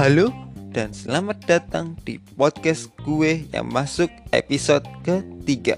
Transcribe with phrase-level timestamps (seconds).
[0.00, 0.32] Halo
[0.72, 5.76] dan selamat datang di podcast gue yang masuk episode ketiga.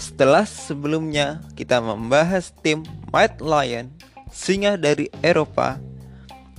[0.00, 2.80] Setelah sebelumnya kita membahas tim
[3.12, 3.92] White Lion,
[4.32, 5.76] singa dari Eropa.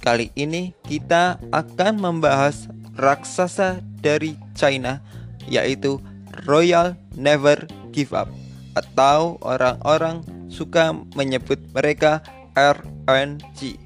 [0.06, 5.02] Kali ini kita akan membahas raksasa dari China
[5.50, 5.98] yaitu
[6.46, 7.66] Royal Never
[7.98, 8.30] Give Up
[8.78, 10.22] Atau orang-orang
[10.54, 12.22] suka menyebut mereka
[12.54, 13.82] RNG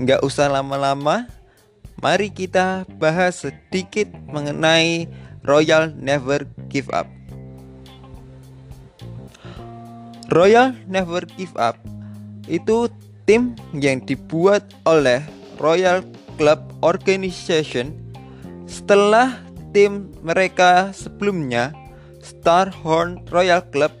[0.00, 1.28] Nggak usah lama-lama,
[2.04, 5.08] Mari kita bahas sedikit mengenai
[5.48, 7.08] Royal Never Give Up.
[10.28, 11.80] Royal Never Give Up
[12.50, 12.92] itu
[13.24, 15.24] tim yang dibuat oleh
[15.56, 16.04] Royal
[16.36, 17.96] Club Organization
[18.68, 19.40] setelah
[19.72, 21.72] tim mereka sebelumnya
[22.20, 23.94] Starhorn Royal Club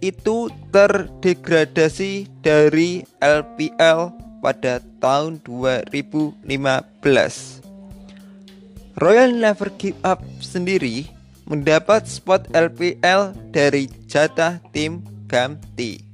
[0.00, 4.12] itu terdegradasi dari LPL
[4.44, 6.44] pada tahun 2015.
[9.00, 11.08] Royal Never Give Up sendiri
[11.48, 16.04] mendapat spot LPL dari jatah tim ganti.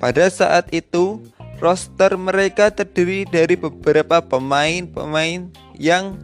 [0.00, 1.20] Pada saat itu,
[1.60, 6.16] roster mereka terdiri dari beberapa pemain-pemain yang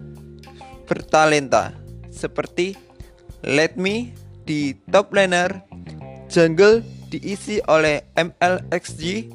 [0.88, 1.76] bertalenta
[2.08, 2.74] seperti
[3.44, 4.12] Let Me
[4.44, 5.62] di top laner,
[6.28, 9.32] Jungle diisi oleh MLXG,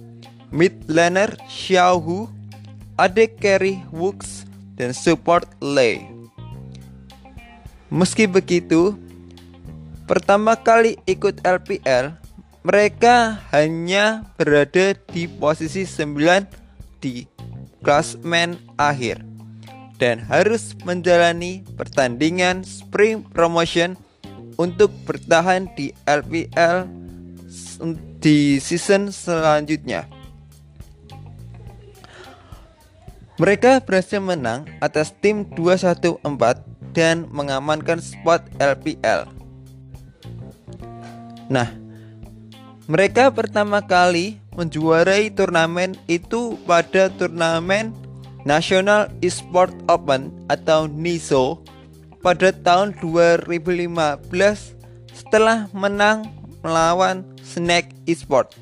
[0.56, 2.32] mid laner Xiao Hu,
[2.96, 4.48] adik carry Wux,
[4.80, 6.08] dan support Lei.
[7.92, 8.96] Meski begitu,
[10.08, 12.16] pertama kali ikut LPL,
[12.64, 16.48] mereka hanya berada di posisi 9
[17.04, 17.28] di
[17.84, 19.22] klasmen akhir
[20.02, 23.94] dan harus menjalani pertandingan spring promotion
[24.56, 26.88] untuk bertahan di LPL
[28.24, 30.15] di season selanjutnya.
[33.36, 36.64] Mereka berhasil menang atas tim 214
[36.96, 39.28] dan mengamankan spot LPL.
[41.52, 41.68] Nah,
[42.88, 47.92] mereka pertama kali menjuarai turnamen itu pada turnamen
[48.48, 51.60] National Esport Open atau NISO
[52.24, 53.52] pada tahun 2015
[55.12, 56.32] setelah menang
[56.64, 58.56] melawan Snack Esport.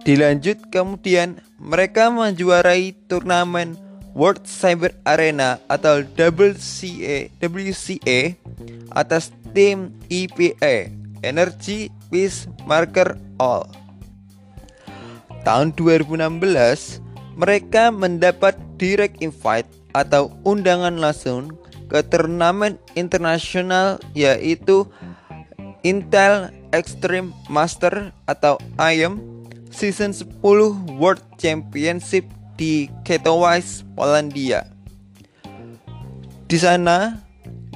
[0.00, 3.76] Dilanjut kemudian mereka menjuarai turnamen
[4.16, 8.34] World Cyber Arena atau WCA, WCA
[8.90, 10.90] atas tim EPA
[11.20, 13.68] Energy Peace Marker All.
[15.44, 17.00] Tahun 2016,
[17.36, 21.54] mereka mendapat direct invite atau undangan langsung
[21.90, 24.86] ke turnamen internasional yaitu
[25.82, 29.18] Intel Extreme Master atau IEM
[29.70, 32.26] Season 10 World Championship
[32.58, 34.66] di Katowice, Polandia.
[36.50, 37.22] Di sana,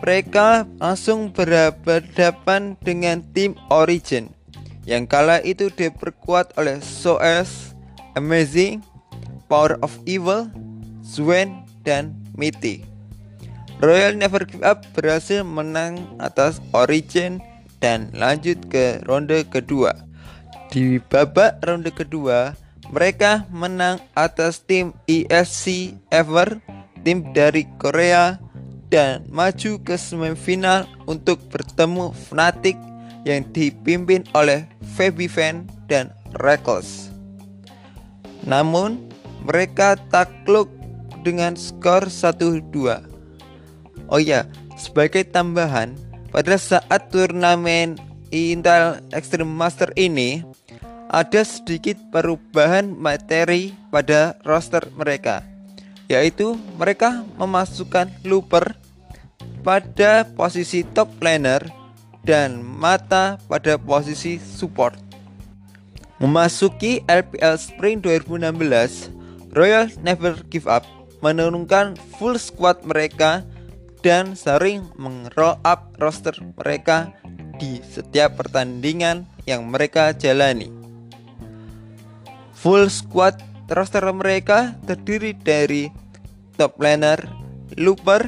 [0.03, 4.35] mereka langsung berhadapan dengan tim Origin
[4.85, 7.73] yang kala itu diperkuat oleh SOS,
[8.21, 8.85] Amazing,
[9.49, 10.53] Power of Evil,
[11.01, 12.85] Swen, dan Mitty.
[13.81, 17.41] Royal Never Give Up berhasil menang atas Origin
[17.81, 19.93] dan lanjut ke ronde kedua.
[20.75, 22.59] Di babak ronde kedua,
[22.91, 26.59] mereka menang atas tim ESC Ever,
[27.07, 28.43] tim dari Korea,
[28.91, 32.75] dan maju ke semifinal untuk bertemu Fnatic
[33.23, 34.67] yang dipimpin oleh
[34.99, 36.11] Feby Fan dan
[36.43, 37.07] Reckless.
[38.43, 38.99] Namun,
[39.47, 40.67] mereka takluk
[41.23, 42.99] dengan skor 1-2.
[44.11, 44.43] Oh ya,
[44.75, 45.95] sebagai tambahan,
[46.35, 47.95] pada saat turnamen
[48.35, 50.43] Intel Extreme Master ini,
[51.15, 55.47] ada sedikit perubahan materi pada roster mereka,
[56.11, 58.75] yaitu mereka memasukkan Looper
[59.63, 61.63] pada posisi top laner
[62.27, 64.99] dan Mata pada posisi support.
[66.19, 70.83] Memasuki LPL Spring 2016, Royal Never Give Up
[71.23, 73.47] menurunkan full squad mereka
[74.03, 77.15] dan sering mengroll up roster mereka
[77.63, 80.84] di setiap pertandingan yang mereka jalani.
[82.65, 83.37] Full squad
[83.69, 85.93] roster mereka terdiri dari
[86.57, 87.21] top laner,
[87.77, 88.25] looper,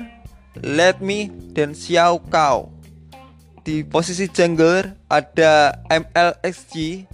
[0.60, 2.68] let me, dan xiao kao.
[3.64, 7.08] Di posisi jungler ada MLXG,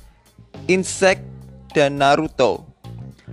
[0.66, 1.22] Insect,
[1.78, 2.66] dan Naruto.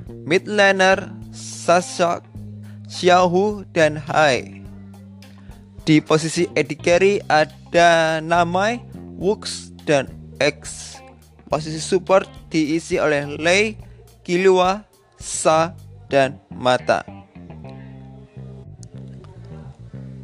[0.06, 2.22] Mid laner Sasha,
[2.86, 4.62] Xiaohu, dan Hai.
[5.82, 8.86] Di posisi AD carry ada Namai,
[9.18, 10.94] Wux, dan X.
[11.50, 13.78] Posisi support diisi oleh Lei,
[14.26, 14.84] Killua,
[15.16, 15.74] Sa,
[16.10, 17.06] dan Mata.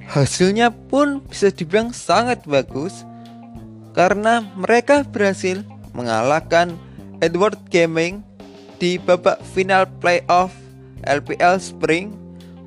[0.06, 3.06] Hasilnya pun bisa dibilang sangat bagus
[3.98, 6.78] karena mereka berhasil mengalahkan
[7.24, 8.22] Edward Gaming
[8.78, 10.52] di babak final playoff
[11.08, 12.12] LPL Spring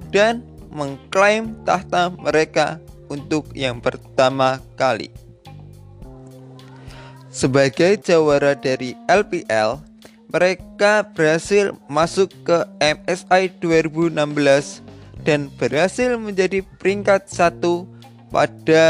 [0.08, 0.40] dan
[0.72, 5.12] mengklaim tahta mereka untuk yang pertama kali.
[7.38, 9.78] Sebagai jawara dari LPL,
[10.26, 14.82] mereka berhasil masuk ke MSI 2016
[15.22, 17.86] dan berhasil menjadi peringkat satu
[18.34, 18.82] pada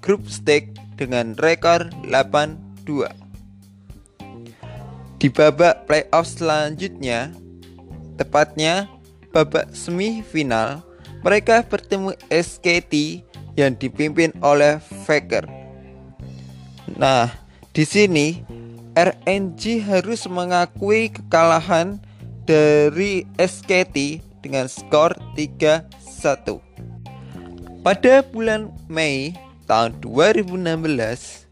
[0.00, 3.04] grup stage dengan rekor 8-2.
[5.20, 7.36] Di babak playoff selanjutnya,
[8.16, 8.88] tepatnya
[9.28, 10.80] babak semifinal,
[11.20, 13.20] mereka bertemu SKT
[13.60, 15.44] yang dipimpin oleh Faker.
[16.96, 17.43] Nah,
[17.74, 18.38] di sini
[18.94, 21.98] RNG harus mengakui kekalahan
[22.46, 26.62] dari SKT dengan skor 3-1.
[27.82, 29.34] Pada bulan Mei
[29.66, 31.50] tahun 2016,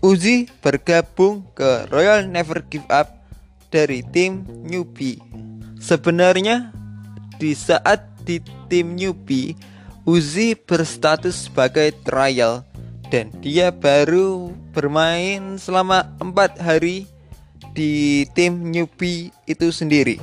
[0.00, 3.12] Uzi bergabung ke Royal Never Give Up
[3.68, 5.20] dari tim Newbie.
[5.76, 6.72] Sebenarnya
[7.36, 8.40] di saat di
[8.72, 9.52] tim Newbie,
[10.08, 12.64] Uzi berstatus sebagai trial
[13.12, 17.06] dan dia baru bermain selama empat hari
[17.72, 20.18] di tim Newbie itu sendiri.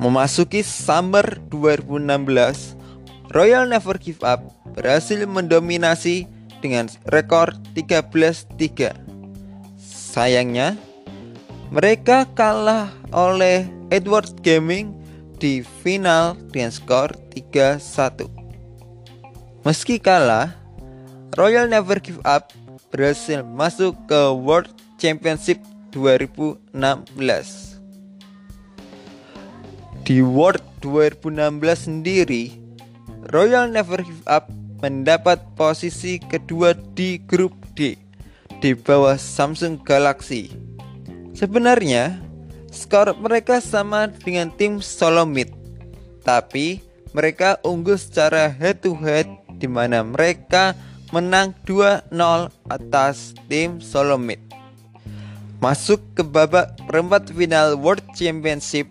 [0.00, 2.76] Memasuki Summer 2016,
[3.32, 6.24] Royal Never Give Up berhasil mendominasi
[6.64, 8.96] dengan rekor 13-3.
[9.80, 10.76] Sayangnya,
[11.68, 14.96] mereka kalah oleh Edward Gaming
[15.40, 18.28] di final dengan skor 3-1.
[19.64, 20.59] Meski kalah,
[21.40, 22.52] Royal Never Give Up
[22.92, 24.68] berhasil masuk ke World
[25.00, 25.56] Championship
[25.88, 27.80] 2016
[30.04, 32.60] di World 2016 sendiri,
[33.32, 34.52] Royal Never Give Up
[34.84, 37.96] mendapat posisi kedua di grup D
[38.60, 40.52] di bawah Samsung Galaxy.
[41.32, 42.20] Sebenarnya,
[42.68, 45.48] skor mereka sama dengan tim Solomid,
[46.20, 46.84] tapi
[47.16, 49.24] mereka unggul secara head to head
[49.56, 50.76] di mana mereka
[51.10, 52.10] menang 2-0
[52.70, 54.38] atas tim Solomid.
[55.60, 58.88] Masuk ke babak perempat final World Championship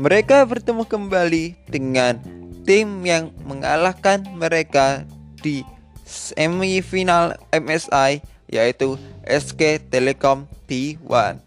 [0.00, 2.20] mereka bertemu kembali dengan
[2.64, 5.04] tim yang mengalahkan mereka
[5.40, 5.64] di
[6.04, 8.20] semifinal MSI
[8.50, 11.38] yaitu SK Telekom T1.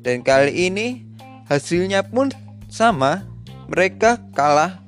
[0.00, 1.04] Dan kali ini
[1.50, 2.30] hasilnya pun
[2.70, 3.26] sama,
[3.66, 4.80] mereka kalah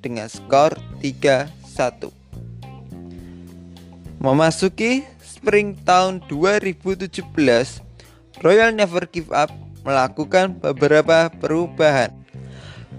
[0.00, 0.74] dengan skor
[1.04, 2.17] 3-1.
[4.18, 7.22] Memasuki spring tahun 2017,
[8.42, 9.54] Royal Never Give Up
[9.86, 12.10] melakukan beberapa perubahan.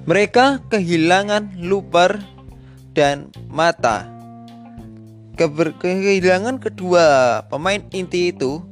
[0.07, 2.23] Mereka kehilangan Luper
[2.95, 4.07] dan Mata.
[5.35, 8.63] Keber kehilangan kedua pemain inti itu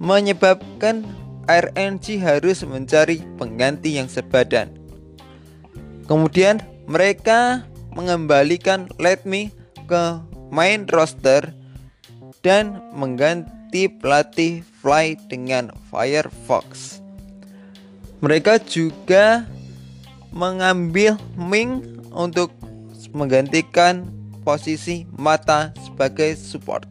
[0.00, 1.04] menyebabkan
[1.44, 4.72] RNG harus mencari pengganti yang sebadan.
[6.08, 9.52] Kemudian mereka mengembalikan Let Me
[9.84, 11.54] ke main roster
[12.42, 16.98] dan mengganti pelatih Fly dengan Firefox.
[18.20, 19.48] Mereka juga
[20.34, 22.52] mengambil Ming untuk
[23.16, 24.06] menggantikan
[24.44, 26.86] posisi Mata sebagai support.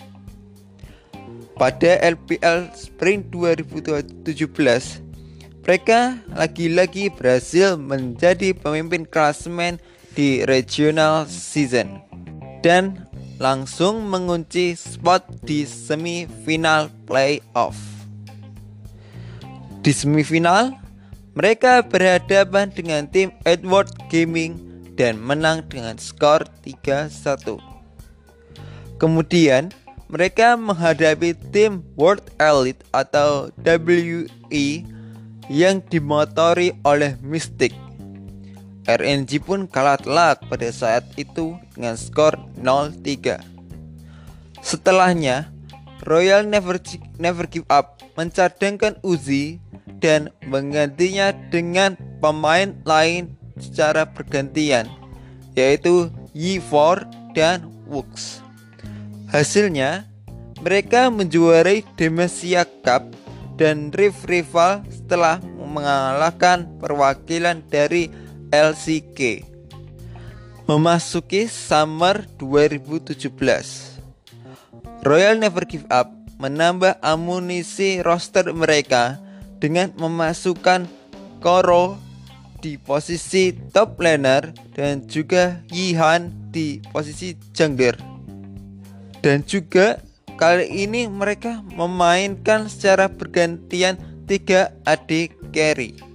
[1.59, 5.03] Pada LPL Spring 2017,
[5.67, 9.75] mereka lagi-lagi berhasil menjadi pemimpin klasemen
[10.15, 11.99] di regional season
[12.63, 13.08] dan
[13.39, 17.79] langsung mengunci spot di semifinal playoff.
[19.79, 20.75] Di semifinal,
[21.39, 24.59] mereka berhadapan dengan tim Edward Gaming
[24.99, 27.55] dan menang dengan skor 3-1.
[28.99, 29.71] Kemudian,
[30.11, 34.83] mereka menghadapi tim World Elite atau WE
[35.47, 37.71] yang dimotori oleh Mystic.
[38.89, 43.37] RNG pun kalah telak pada saat itu dengan skor 0-3.
[44.65, 45.53] Setelahnya,
[46.09, 46.81] Royal Never,
[47.21, 49.61] Never Give Up mencadangkan Uzi
[50.01, 54.89] dan menggantinya dengan pemain lain secara bergantian
[55.53, 57.03] yaitu Yi4
[57.35, 58.39] dan Wux.
[59.29, 60.07] Hasilnya
[60.63, 63.11] mereka menjuarai Demesia Cup
[63.59, 68.09] dan Rift Rival setelah mengalahkan perwakilan dari
[68.49, 69.45] LCK.
[70.69, 73.25] Memasuki Summer 2017,
[75.01, 79.17] Royal Never Give Up menambah amunisi roster mereka
[79.57, 80.87] dengan memasukkan
[81.41, 81.99] Koro
[82.59, 87.95] di posisi top laner dan juga Yihan di posisi jungler.
[89.19, 89.99] Dan juga
[90.39, 96.08] kali ini mereka memainkan secara bergantian tiga adik carry.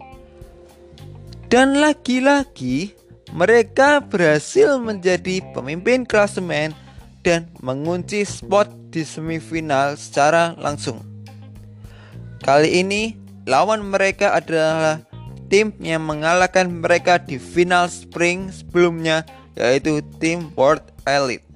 [1.55, 2.99] Dan lagi-lagi
[3.31, 6.75] mereka berhasil menjadi pemimpin klasemen
[7.23, 10.99] dan mengunci spot di semifinal secara langsung.
[12.43, 13.15] Kali ini
[13.47, 14.99] lawan mereka adalah
[15.47, 19.23] tim yang mengalahkan mereka di final spring sebelumnya
[19.55, 21.47] yaitu tim World Elite.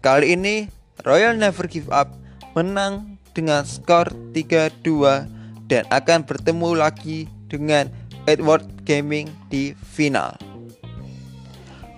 [0.00, 0.72] Kali ini
[1.04, 2.16] Royal Never Give Up
[2.56, 7.92] menang dengan skor 3-2 dan akan bertemu lagi dengan
[8.26, 10.34] Edward Gaming di final.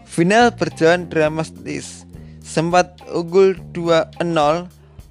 [0.08, 2.04] Final berjalan dramatis.
[2.44, 4.24] Sempat unggul 2-0,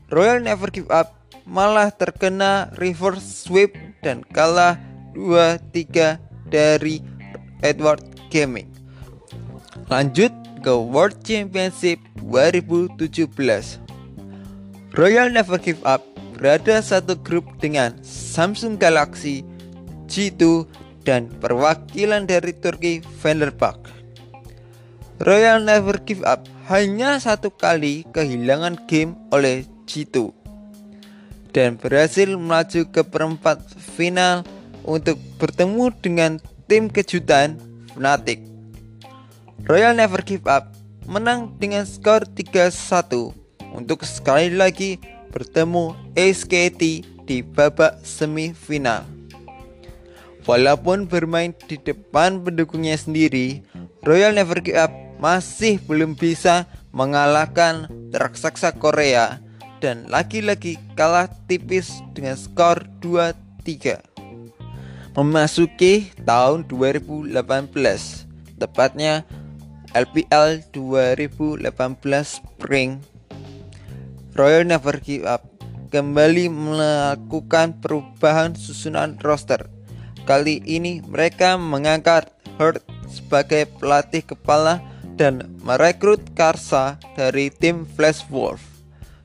[0.09, 1.13] Royal Never Give Up
[1.45, 4.75] malah terkena reverse sweep dan kalah
[5.13, 6.19] 2-3
[6.49, 6.99] dari
[7.61, 8.67] Edward Gaming.
[9.87, 13.79] Lanjut ke World Championship 2017.
[14.97, 16.03] Royal Never Give Up
[16.35, 19.47] berada satu grup dengan Samsung Galaxy
[20.11, 20.67] G2
[21.07, 23.95] dan perwakilan dari Turki Fenerbahce.
[25.23, 30.35] Royal Never Give Up hanya satu kali kehilangan game oleh G2
[31.55, 33.63] dan berhasil melaju ke perempat
[33.95, 34.43] final
[34.83, 36.31] untuk bertemu dengan
[36.67, 37.55] tim kejutan
[37.95, 38.43] Fnatic.
[39.65, 40.75] Royal Never Give Up
[41.07, 43.31] menang dengan skor 3-1
[43.73, 44.99] untuk sekali lagi
[45.31, 46.81] bertemu SKT
[47.25, 49.16] di babak semifinal.
[50.47, 53.67] Walaupun bermain di depan pendukungnya sendiri,
[54.07, 56.63] Royal Never Give Up masih belum bisa
[56.95, 59.43] mengalahkan raksasa Korea
[59.83, 63.99] dan lagi-lagi kalah tipis dengan skor 2-3.
[65.19, 67.35] Memasuki tahun 2018,
[68.55, 69.27] tepatnya
[69.91, 71.67] LPL 2018
[72.23, 73.03] Spring
[74.31, 75.43] Royal Never Give Up
[75.91, 79.76] kembali melakukan perubahan susunan roster.
[80.27, 82.27] Kali ini mereka mengangkat
[82.59, 84.83] Hurt sebagai pelatih kepala
[85.15, 88.59] dan merekrut Karsa dari tim Flash Wolf.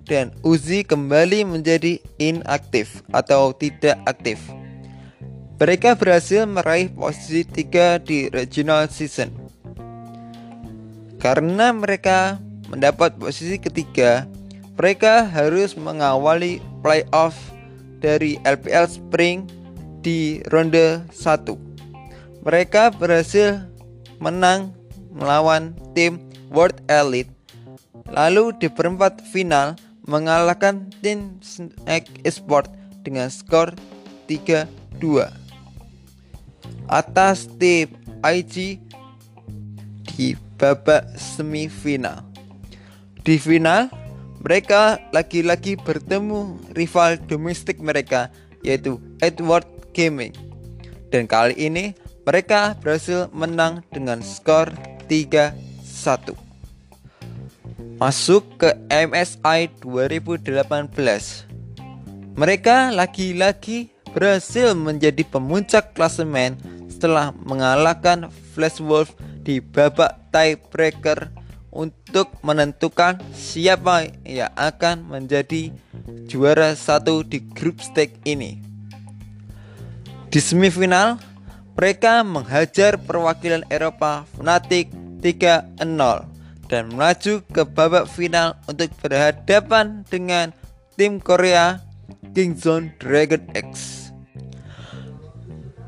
[0.07, 4.39] Dan Uzi kembali menjadi inaktif atau tidak aktif.
[5.59, 9.31] Mereka berhasil meraih posisi 3 di regional season.
[11.19, 12.39] Karena mereka
[12.71, 14.27] mendapat posisi ketiga,
[14.75, 17.39] mereka harus mengawali playoff
[18.03, 19.62] dari LPL Spring
[20.03, 22.43] di ronde 1.
[22.43, 23.63] Mereka berhasil
[24.19, 24.75] menang
[25.15, 26.19] melawan tim
[26.51, 27.31] World Elite.
[28.11, 32.67] Lalu di perempat final mengalahkan tim Snake Esport
[33.07, 33.73] dengan skor
[34.27, 35.31] 3-2
[36.91, 37.95] atas tim
[38.27, 38.83] IG
[40.13, 42.27] di babak semifinal.
[43.23, 43.87] Di final,
[44.43, 48.29] mereka lagi-lagi bertemu rival domestik mereka
[48.63, 50.33] yaitu Edward Gaming.
[51.13, 51.93] Dan kali ini
[52.25, 54.73] mereka berhasil menang dengan skor
[55.07, 56.33] 3-1.
[58.01, 61.53] Masuk ke MSI 2018.
[62.33, 66.57] Mereka lagi-lagi berhasil menjadi pemuncak klasemen
[66.89, 69.13] setelah mengalahkan Flash Wolf
[69.45, 71.31] di babak tiebreaker
[71.73, 75.73] untuk menentukan siapa yang akan menjadi
[76.29, 78.72] juara satu di grup stage ini.
[80.33, 81.21] Di semifinal,
[81.77, 84.89] mereka menghajar perwakilan Eropa Fnatic
[85.21, 85.77] 3-0
[86.73, 90.57] dan melaju ke babak final untuk berhadapan dengan
[90.97, 91.85] tim Korea
[92.33, 94.09] Kingzone Dragon X.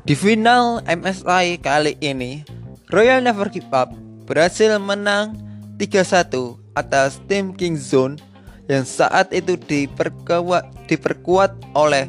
[0.05, 2.45] Di final MSI kali ini,
[2.93, 3.97] Royal Never Give Up
[4.29, 5.41] berhasil menang
[5.81, 8.21] 3-1 atas tim King Zone
[8.69, 12.05] yang saat itu diperkuat, diperkuat oleh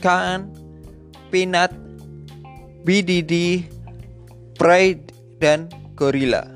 [0.00, 0.57] Khan,
[1.28, 1.72] Peanut,
[2.84, 3.64] BDD,
[4.58, 6.48] Pride, dan Gorilla.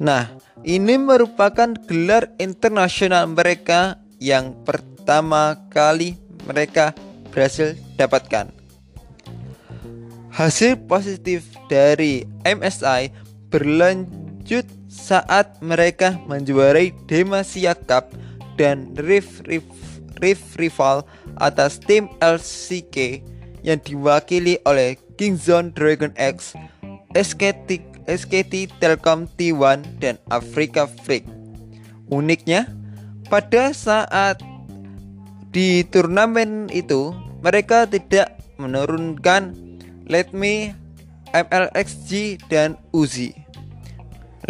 [0.00, 0.32] Nah,
[0.64, 6.92] ini merupakan gelar internasional mereka yang pertama kali mereka
[7.32, 8.52] berhasil dapatkan.
[10.30, 13.10] Hasil positif dari MSI
[13.50, 18.14] berlanjut saat mereka menjuarai Demacia Cup
[18.54, 19.68] dan Rift, Rift,
[20.20, 21.02] Rift Rival
[21.40, 23.24] atas tim LCK
[23.64, 26.56] yang diwakili oleh Kingzone Dragon X,
[27.12, 31.28] SKT, SKT Telkom T1 dan Afrika Freak.
[32.08, 32.64] Uniknya,
[33.28, 34.40] pada saat
[35.50, 37.12] di turnamen itu
[37.42, 39.54] mereka tidak menurunkan
[40.10, 40.74] Let Me
[41.30, 43.34] MLXG dan Uzi.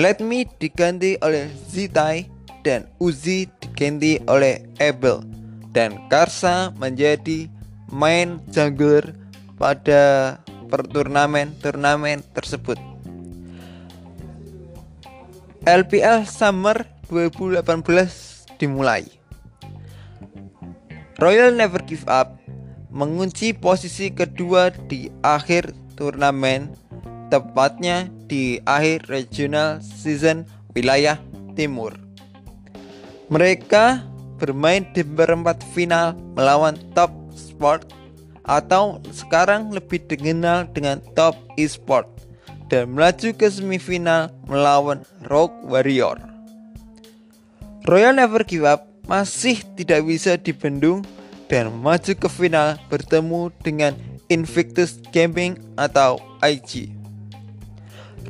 [0.00, 2.30] Let Me diganti oleh Zitai
[2.64, 5.39] dan Uzi diganti oleh Abel
[5.70, 7.46] dan Karsa menjadi
[7.90, 9.14] main jungler
[9.58, 10.38] pada
[10.70, 12.78] perturnamen-turnamen tersebut.
[15.66, 19.04] LPL Summer 2018 dimulai.
[21.20, 22.40] Royal Never Give Up
[22.88, 26.72] mengunci posisi kedua di akhir turnamen,
[27.28, 31.20] tepatnya di akhir regional season wilayah
[31.54, 31.92] timur.
[33.28, 34.00] Mereka
[34.40, 37.92] bermain di perempat final melawan Top Sport
[38.48, 42.08] atau sekarang lebih dikenal dengan Top Esport
[42.72, 46.16] dan melaju ke semifinal melawan Rogue Warrior.
[47.84, 51.04] Royal Never Give Up masih tidak bisa dibendung
[51.50, 53.92] dan maju ke final bertemu dengan
[54.30, 56.94] Invictus Gaming atau IG.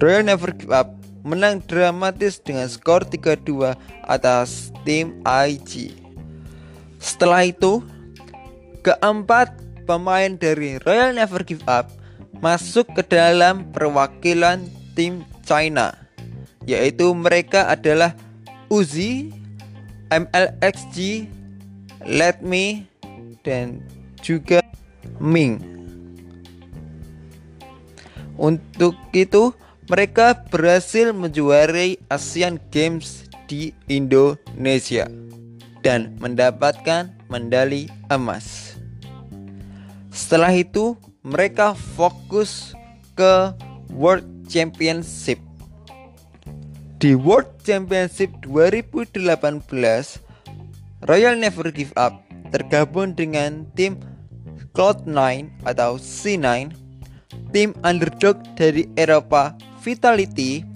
[0.00, 3.76] Royal Never Give Up menang dramatis dengan skor 3-2
[4.08, 5.99] atas tim IG.
[7.00, 7.80] Setelah itu,
[8.84, 9.56] keempat
[9.88, 11.88] pemain dari Royal Never Give Up
[12.44, 14.60] masuk ke dalam perwakilan
[14.92, 15.96] tim China,
[16.68, 18.12] yaitu mereka adalah
[18.68, 19.32] Uzi,
[20.12, 21.26] MLXG,
[22.04, 22.84] Let Me,
[23.42, 23.80] dan
[24.20, 24.60] juga
[25.16, 25.58] Ming.
[28.36, 29.56] Untuk itu,
[29.88, 35.10] mereka berhasil menjuarai Asian Games di Indonesia
[35.80, 38.76] dan mendapatkan medali emas.
[40.10, 42.74] Setelah itu, mereka fokus
[43.14, 43.54] ke
[43.92, 45.38] World Championship.
[47.00, 49.24] Di World Championship 2018,
[51.08, 52.20] Royal Never Give Up
[52.52, 53.96] tergabung dengan tim
[54.76, 55.16] Cloud9
[55.64, 56.74] atau C9,
[57.54, 60.66] tim underdog dari Eropa Vitality,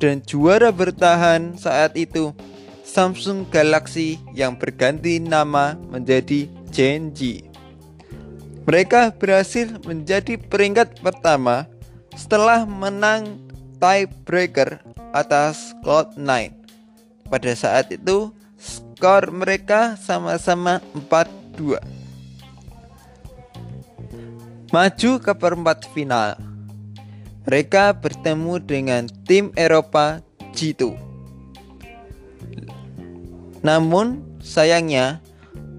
[0.00, 2.32] dan juara bertahan saat itu
[2.90, 7.46] Samsung Galaxy yang berganti nama menjadi Genji.
[8.66, 11.70] Mereka berhasil menjadi peringkat pertama
[12.18, 13.38] setelah menang
[13.78, 14.82] tiebreaker
[15.14, 16.50] atas Cloud9.
[17.30, 21.78] Pada saat itu, skor mereka sama-sama 4-2.
[24.74, 26.34] Maju ke perempat final.
[27.46, 30.26] Mereka bertemu dengan tim Eropa
[30.58, 31.10] G2.
[33.60, 35.20] Namun, sayangnya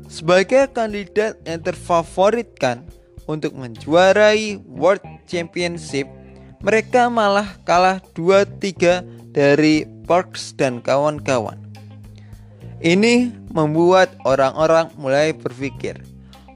[0.05, 2.85] sebagai kandidat yang terfavoritkan
[3.25, 6.05] untuk menjuarai World Championship,
[6.61, 9.01] mereka malah kalah 2-3
[9.33, 11.57] dari Parks dan kawan-kawan.
[12.81, 16.01] Ini membuat orang-orang mulai berpikir,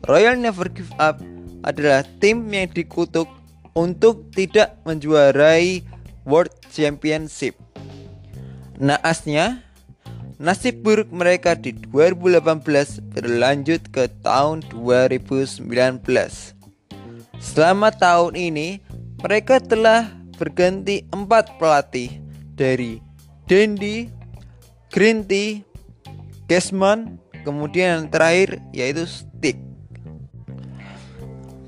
[0.05, 1.17] Royal Never Give Up
[1.65, 3.25] adalah tim yang dikutuk
[3.73, 5.81] untuk tidak menjuarai
[6.25, 7.57] World Championship.
[8.77, 9.64] Naasnya,
[10.35, 12.59] Nasib buruk mereka di 2018
[13.15, 15.63] berlanjut ke tahun 2019.
[17.39, 18.83] Selama tahun ini,
[19.23, 22.19] mereka telah berganti empat pelatih
[22.51, 22.99] dari
[23.47, 24.11] Dendi,
[24.91, 25.63] Green Tea,
[27.47, 29.55] kemudian yang terakhir yaitu Stick.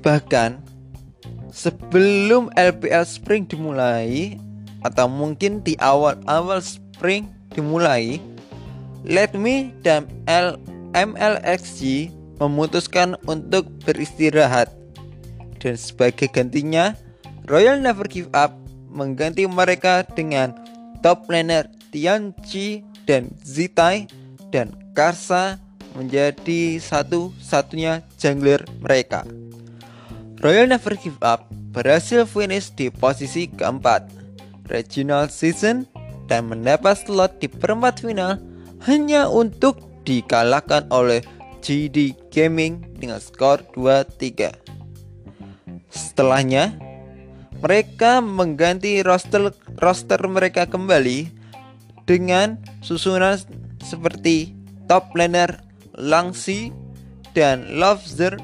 [0.04, 0.60] Bahkan
[1.48, 4.36] sebelum LPL Spring dimulai
[4.84, 8.20] atau mungkin di awal-awal Spring dimulai,
[9.06, 10.10] Let Me dan
[10.94, 14.70] MLXG memutuskan untuk beristirahat
[15.58, 16.94] dan sebagai gantinya
[17.50, 18.54] Royal Never Give Up
[18.88, 20.54] mengganti mereka dengan
[21.02, 24.06] top laner Tianchi dan Zitai
[24.54, 25.58] dan Karsa
[25.96, 29.26] menjadi satu-satunya jungler mereka.
[30.38, 34.06] Royal Never Give Up berhasil finish di posisi keempat
[34.70, 35.88] regional season
[36.28, 38.38] dan mendapat slot di perempat final
[38.86, 41.24] hanya untuk dikalahkan oleh
[41.64, 44.54] GD Gaming dengan skor 2-3.
[45.90, 46.78] Setelahnya,
[47.58, 49.50] mereka mengganti roster
[49.82, 51.28] roster mereka kembali
[52.06, 53.36] dengan susunan
[53.82, 54.54] seperti
[54.86, 55.60] top laner
[55.98, 56.70] Langsi
[57.34, 58.38] dan Lovezer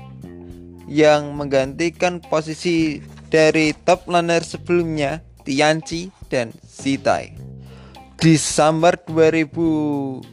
[0.90, 2.98] yang menggantikan posisi
[3.30, 7.43] dari top laner sebelumnya Tianchi dan Zitai
[8.24, 10.24] di summer 2018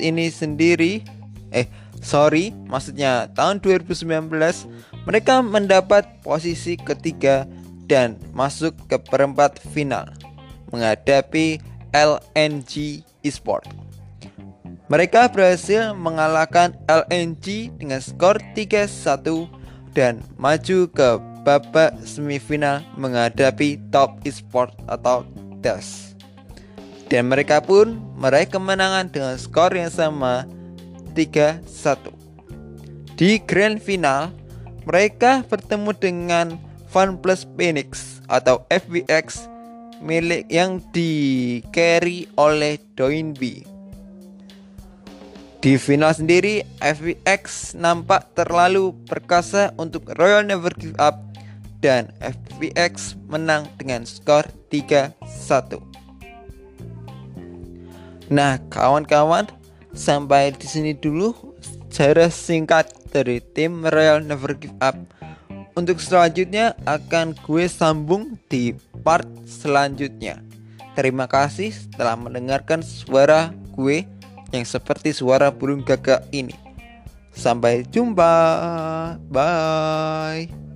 [0.00, 1.04] ini sendiri
[1.52, 1.68] eh
[2.00, 4.08] sorry maksudnya tahun 2019
[5.04, 7.44] mereka mendapat posisi ketiga
[7.84, 10.08] dan masuk ke perempat final
[10.72, 11.60] menghadapi
[11.92, 13.68] LNG Esport.
[14.88, 19.20] Mereka berhasil mengalahkan LNG dengan skor 3-1
[19.92, 21.08] dan maju ke
[21.44, 25.28] babak semifinal menghadapi Top Esport atau
[25.60, 26.09] TES.
[27.10, 30.46] Dan mereka pun meraih kemenangan dengan skor yang sama
[31.18, 31.60] 3-1.
[33.18, 34.30] Di grand final,
[34.86, 36.46] mereka bertemu dengan
[37.18, 39.50] Plus Phoenix atau FBX
[40.00, 43.66] milik yang di carry oleh Doinbi.
[45.60, 51.20] Di final sendiri, FBX nampak terlalu perkasa untuk Royal Never Give Up
[51.84, 55.89] dan FBX menang dengan skor 3-1.
[58.30, 59.50] Nah, kawan-kawan,
[59.90, 64.94] sampai di sini dulu sejarah singkat dari tim Royal Never Give Up.
[65.74, 68.70] Untuk selanjutnya akan gue sambung di
[69.02, 70.38] part selanjutnya.
[70.94, 74.06] Terima kasih telah mendengarkan suara gue
[74.54, 76.54] yang seperti suara burung gagak ini.
[77.34, 78.30] Sampai jumpa.
[79.26, 80.69] Bye.